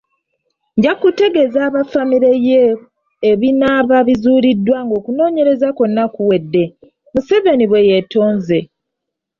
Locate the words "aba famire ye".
1.67-2.63